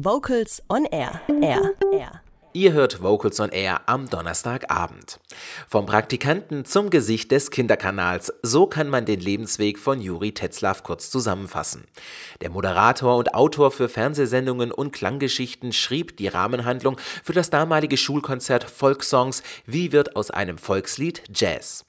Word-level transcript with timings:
Vocals 0.00 0.62
on 0.70 0.86
Air. 0.92 1.20
Air. 1.28 1.76
Air. 1.92 2.22
Ihr 2.52 2.72
hört 2.72 3.00
Vocals 3.00 3.38
on 3.38 3.50
Air 3.50 3.82
am 3.86 4.10
Donnerstagabend. 4.10 5.20
Vom 5.68 5.86
Praktikanten 5.86 6.64
zum 6.64 6.90
Gesicht 6.90 7.30
des 7.30 7.52
Kinderkanals, 7.52 8.32
so 8.42 8.66
kann 8.66 8.88
man 8.88 9.04
den 9.04 9.20
Lebensweg 9.20 9.78
von 9.78 10.00
Juri 10.00 10.32
Tetzlaff 10.32 10.82
kurz 10.82 11.10
zusammenfassen. 11.10 11.84
Der 12.40 12.50
Moderator 12.50 13.16
und 13.16 13.34
Autor 13.34 13.70
für 13.70 13.88
Fernsehsendungen 13.88 14.72
und 14.72 14.90
Klanggeschichten 14.90 15.72
schrieb 15.72 16.16
die 16.16 16.26
Rahmenhandlung 16.26 16.96
für 17.22 17.34
das 17.34 17.50
damalige 17.50 17.96
Schulkonzert 17.96 18.64
Volkssongs 18.64 19.44
Wie 19.64 19.92
wird 19.92 20.16
aus 20.16 20.32
einem 20.32 20.58
Volkslied 20.58 21.22
Jazz. 21.32 21.84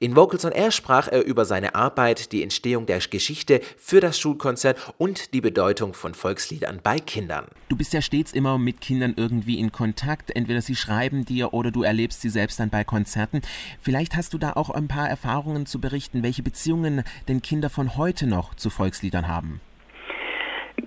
In 0.00 0.16
Vocals 0.16 0.44
on 0.44 0.50
Air 0.50 0.72
sprach 0.72 1.06
er 1.06 1.24
über 1.24 1.44
seine 1.44 1.76
Arbeit, 1.76 2.32
die 2.32 2.42
Entstehung 2.42 2.84
der 2.84 2.98
Geschichte 2.98 3.60
für 3.76 4.00
das 4.00 4.18
Schulkonzert 4.18 4.76
und 4.98 5.34
die 5.34 5.40
Bedeutung 5.40 5.94
von 5.94 6.14
Volksliedern 6.14 6.80
bei 6.82 6.98
Kindern. 6.98 7.46
Du 7.68 7.76
bist 7.76 7.92
ja 7.92 8.02
stets 8.02 8.32
immer 8.32 8.58
mit 8.58 8.80
Kindern 8.80 9.14
irgendwie 9.16 9.60
in 9.60 9.70
Kontakt. 9.70 9.99
Entweder 10.34 10.62
sie 10.62 10.76
schreiben 10.76 11.24
dir 11.24 11.52
oder 11.54 11.70
du 11.70 11.82
erlebst 11.82 12.20
sie 12.20 12.30
selbst 12.30 12.60
dann 12.60 12.70
bei 12.70 12.84
Konzerten. 12.84 13.40
Vielleicht 13.80 14.16
hast 14.16 14.34
du 14.34 14.38
da 14.38 14.52
auch 14.54 14.70
ein 14.70 14.88
paar 14.88 15.08
Erfahrungen 15.08 15.66
zu 15.66 15.80
berichten, 15.80 16.22
welche 16.22 16.42
Beziehungen 16.42 17.02
denn 17.28 17.42
Kinder 17.42 17.70
von 17.70 17.96
heute 17.96 18.26
noch 18.26 18.54
zu 18.54 18.70
Volksliedern 18.70 19.28
haben. 19.28 19.60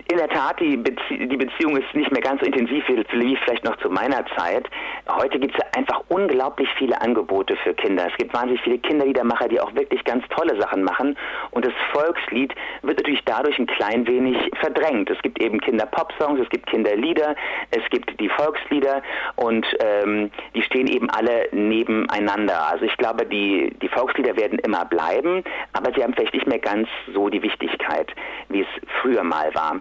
In 0.08 0.18
der 0.18 0.28
Tat, 0.28 0.60
die, 0.60 0.76
Bezie 0.76 1.28
die 1.28 1.36
Beziehung 1.36 1.76
ist 1.76 1.94
nicht 1.94 2.10
mehr 2.10 2.22
ganz 2.22 2.40
so 2.40 2.46
intensiv 2.46 2.84
wie, 2.88 3.36
vielleicht 3.44 3.64
noch 3.64 3.76
zu 3.76 3.88
meiner 3.90 4.24
Zeit. 4.36 4.68
Heute 5.08 5.38
gibt 5.38 5.54
es 5.54 5.76
einfach 5.76 6.02
unglaublich 6.08 6.68
viele 6.78 7.00
Angebote 7.00 7.56
für 7.56 7.74
Kinder. 7.74 8.06
Es 8.10 8.16
gibt 8.16 8.34
wahnsinnig 8.34 8.60
viele 8.62 8.78
Kinderliedermacher, 8.78 9.48
die 9.48 9.60
auch 9.60 9.74
wirklich 9.74 10.02
ganz 10.04 10.24
tolle 10.28 10.60
Sachen 10.60 10.82
machen. 10.82 11.16
Und 11.50 11.64
das 11.64 11.72
Volkslied 11.92 12.54
wird 12.82 12.98
natürlich 12.98 13.22
dadurch 13.24 13.58
ein 13.58 13.66
klein 13.66 14.06
wenig 14.06 14.36
verdrängt. 14.60 15.10
Es 15.10 15.20
gibt 15.22 15.40
eben 15.40 15.60
Kinder-Pop-Songs, 15.60 16.40
es 16.40 16.48
gibt 16.50 16.66
Kinderlieder, 16.66 17.34
es 17.70 17.82
gibt 17.90 18.18
die 18.20 18.28
Volkslieder 18.28 19.02
und 19.36 19.66
ähm, 19.80 20.30
die 20.54 20.62
stehen 20.62 20.86
eben 20.86 21.10
alle 21.10 21.48
nebeneinander. 21.52 22.68
Also 22.70 22.84
ich 22.84 22.96
glaube, 22.96 23.26
die, 23.26 23.74
die 23.82 23.88
Volkslieder 23.88 24.36
werden 24.36 24.58
immer 24.60 24.84
bleiben, 24.84 25.44
aber 25.72 25.92
sie 25.94 26.02
haben 26.02 26.14
vielleicht 26.14 26.34
nicht 26.34 26.46
mehr 26.46 26.58
ganz 26.58 26.88
so 27.12 27.28
die 27.28 27.42
Wichtigkeit, 27.42 28.10
wie 28.48 28.62
es 28.62 28.68
früher 29.00 29.22
mal 29.22 29.54
war. 29.54 29.80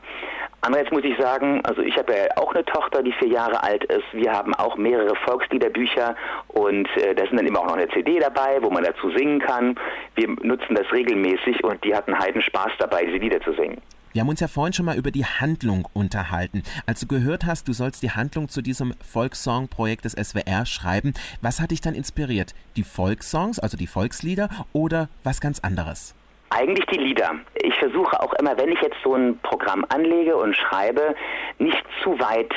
Andererseits 0.66 0.94
muss 0.94 1.04
ich 1.04 1.18
sagen, 1.20 1.59
also 1.66 1.82
ich 1.82 1.98
habe 1.98 2.14
ja 2.14 2.38
auch 2.38 2.56
eine 2.56 2.64
Tochter, 2.64 3.04
die 3.04 3.12
vier 3.12 3.28
Jahre 3.28 3.62
alt 3.62 3.84
ist. 3.84 4.06
Wir 4.14 4.32
haben 4.32 4.54
auch 4.56 4.78
mehrere 4.78 5.14
Volksliederbücher 5.26 6.16
und 6.48 6.88
äh, 6.95 7.14
da 7.14 7.26
sind 7.26 7.36
dann 7.36 7.45
immer 7.45 7.60
auch 7.60 7.68
noch 7.68 7.76
eine 7.76 7.90
CD 7.90 8.18
dabei, 8.18 8.60
wo 8.62 8.70
man 8.70 8.86
dazu 8.86 9.12
singen 9.12 9.40
kann. 9.40 9.76
Wir 10.16 10.30
nutzen 10.42 10.76
das 10.76 10.90
regelmäßig 10.94 11.62
und 11.66 11.84
die 11.84 11.94
hatten 11.94 12.18
heiden 12.18 12.42
Spaß 12.42 12.72
dabei, 12.80 13.04
diese 13.04 13.18
Lieder 13.18 13.42
zu 13.42 13.52
singen. 13.54 13.82
Wir 14.14 14.22
haben 14.22 14.30
uns 14.30 14.40
ja 14.40 14.48
vorhin 14.48 14.73
schon 14.73 14.86
mal 14.86 14.95
über 14.95 15.12
die 15.12 15.26
Handlung 15.26 15.86
unterhalten. 15.92 16.64
Als 16.86 17.02
du 17.02 17.08
gehört 17.08 17.45
hast, 17.45 17.67
du 17.67 17.73
sollst 17.73 18.02
die 18.02 18.12
Handlung 18.12 18.48
zu 18.48 18.62
diesem 18.62 18.94
Volkssong-Projekt 19.02 20.06
des 20.06 20.14
SWR 20.14 20.66
schreiben, 20.66 21.14
was 21.42 21.60
hat 21.60 21.72
dich 21.72 21.82
dann 21.82 21.95
inspiriert? 21.95 22.54
Die 22.78 22.84
Volkssongs, 22.84 23.60
also 23.60 23.76
die 23.76 23.88
Volkslieder 23.88 24.50
oder 24.72 25.10
was 25.23 25.42
ganz 25.42 25.60
anderes? 25.60 26.16
Eigentlich 26.56 26.86
die 26.86 26.98
Lieder. 26.98 27.32
Ich 27.56 27.73
versuche 27.76 28.22
auch 28.22 28.34
immer, 28.34 28.58
wenn 28.58 28.72
ich 28.72 28.80
jetzt 28.82 28.98
so 29.04 29.16
ein 29.16 29.40
Programm 29.40 29.86
anlege 29.90 30.36
und 30.36 30.56
schreibe, 30.56 31.16
nicht 31.58 31.84
zu 32.04 32.20
weit 32.20 32.54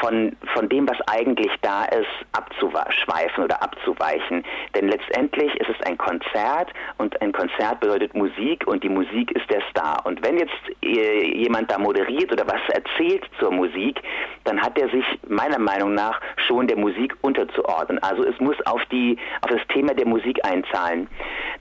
von, 0.00 0.36
von 0.54 0.68
dem, 0.68 0.88
was 0.88 1.00
eigentlich 1.08 1.50
da 1.62 1.84
ist, 1.86 2.06
abzuschweifen 2.32 3.44
oder 3.44 3.62
abzuweichen. 3.62 4.44
Denn 4.74 4.88
letztendlich 4.88 5.54
ist 5.56 5.68
es 5.70 5.86
ein 5.86 5.96
Konzert 5.96 6.72
und 6.98 7.20
ein 7.22 7.32
Konzert 7.32 7.80
bedeutet 7.80 8.14
Musik 8.14 8.66
und 8.66 8.84
die 8.84 8.88
Musik 8.88 9.30
ist 9.32 9.48
der 9.50 9.62
Star. 9.70 10.04
Und 10.04 10.22
wenn 10.22 10.38
jetzt 10.38 10.52
äh, 10.82 11.34
jemand 11.34 11.70
da 11.70 11.78
moderiert 11.78 12.30
oder 12.32 12.46
was 12.46 12.60
erzählt 12.68 13.24
zur 13.38 13.50
Musik, 13.50 14.00
dann 14.48 14.60
hat 14.60 14.78
er 14.78 14.88
sich 14.88 15.04
meiner 15.28 15.58
Meinung 15.58 15.94
nach 15.94 16.20
schon 16.46 16.66
der 16.66 16.78
Musik 16.78 17.14
unterzuordnen. 17.20 17.98
Also 18.02 18.24
es 18.24 18.38
muss 18.40 18.56
auf, 18.66 18.84
die, 18.86 19.18
auf 19.42 19.50
das 19.50 19.60
Thema 19.68 19.94
der 19.94 20.06
Musik 20.06 20.42
einzahlen. 20.44 21.06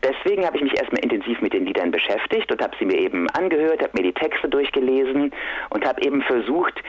Deswegen 0.04 0.46
habe 0.46 0.58
ich 0.58 0.64
mich 0.64 0.78
erstmal 0.78 1.04
intensiv 1.04 1.42
mit 1.42 1.54
den 1.54 1.66
Liedern 1.66 1.92
beschäftigt 1.92 2.52
und 2.52 2.62
habe 2.62 2.76
sie 2.80 2.86
mir 2.86 2.98
eben 2.98 3.30
angehört, 3.32 3.82
habe 3.82 3.92
mir 3.96 4.04
die 4.04 4.14
Texte 4.14 4.48
durchgelesen 4.48 5.32
und 5.70 5.86
habe 5.86 6.02
eben 6.02 6.22
versucht, 6.22 6.82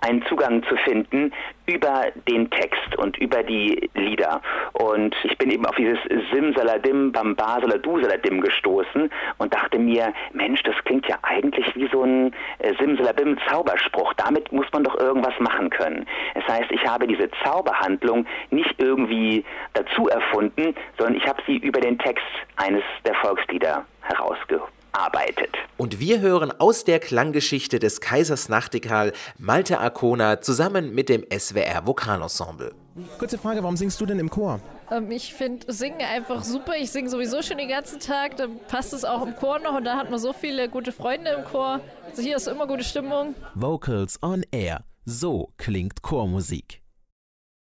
einen 0.00 0.24
Zugang 0.26 0.62
zu 0.64 0.76
finden 0.76 1.32
über 1.66 2.06
den 2.28 2.50
Text 2.50 2.96
und 2.96 3.16
über 3.18 3.42
die 3.42 3.88
Lieder. 3.94 4.40
Und 4.72 5.14
ich 5.22 5.36
bin 5.38 5.50
eben 5.50 5.64
auf 5.66 5.76
dieses 5.76 5.98
Simsaladim, 6.32 7.12
Bambasaladu 7.12 8.00
Saladim 8.00 8.40
gestoßen 8.40 9.10
und 9.38 9.54
dachte 9.54 9.78
mir, 9.78 10.12
Mensch, 10.32 10.62
das 10.64 10.74
klingt 10.84 11.06
ja 11.06 11.16
eigentlich 11.22 11.74
wie 11.76 11.88
so 11.92 12.02
ein 12.02 12.32
äh, 12.58 12.74
Simsalabim 12.78 13.38
Zauberspruch. 13.48 14.12
Damit 14.14 14.50
muss 14.52 14.66
man 14.72 14.84
doch 14.84 14.98
irgendwas 14.98 15.38
machen 15.38 15.70
können. 15.70 16.06
Das 16.34 16.44
heißt, 16.48 16.70
ich 16.70 16.84
habe 16.84 17.06
diese 17.06 17.30
Zauberhandlung 17.44 18.26
nicht 18.50 18.74
irgendwie 18.78 19.44
dazu 19.74 20.08
erfunden, 20.08 20.74
sondern 20.98 21.16
ich 21.16 21.26
habe 21.26 21.40
sie 21.46 21.58
über 21.58 21.80
den 21.80 21.98
Text 21.98 22.26
eines 22.56 22.82
der 23.04 23.14
Volkslieder 23.14 23.84
herausgeholt 24.02 24.70
arbeitet. 24.92 25.50
Und 25.76 25.98
wir 25.98 26.20
hören 26.20 26.52
aus 26.58 26.84
der 26.84 27.00
Klanggeschichte 27.00 27.78
des 27.78 28.00
Kaisers 28.00 28.48
Nachtigall 28.48 29.12
Malte 29.38 29.80
Arcona 29.80 30.40
zusammen 30.40 30.94
mit 30.94 31.08
dem 31.08 31.24
SWR 31.30 31.86
Vokalensemble. 31.86 32.74
Kurze 33.18 33.38
Frage, 33.38 33.62
warum 33.62 33.76
singst 33.76 34.00
du 34.00 34.06
denn 34.06 34.18
im 34.18 34.30
Chor? 34.30 34.60
Ähm, 34.90 35.10
ich 35.10 35.32
finde 35.32 35.72
Singen 35.72 36.02
einfach 36.02 36.44
super. 36.44 36.76
Ich 36.76 36.90
singe 36.90 37.08
sowieso 37.08 37.42
schon 37.42 37.58
den 37.58 37.68
ganzen 37.68 38.00
Tag. 38.00 38.36
Dann 38.36 38.58
passt 38.68 38.92
es 38.92 39.04
auch 39.04 39.24
im 39.24 39.34
Chor 39.36 39.58
noch 39.60 39.76
und 39.76 39.84
da 39.84 39.96
hat 39.96 40.10
man 40.10 40.18
so 40.18 40.32
viele 40.32 40.68
gute 40.68 40.92
Freunde 40.92 41.30
im 41.30 41.44
Chor. 41.44 41.80
Also 42.08 42.22
hier 42.22 42.36
ist 42.36 42.48
immer 42.48 42.66
gute 42.66 42.84
Stimmung. 42.84 43.34
Vocals 43.54 44.18
on 44.22 44.44
Air. 44.50 44.84
So 45.04 45.52
klingt 45.56 46.02
Chormusik. 46.02 46.79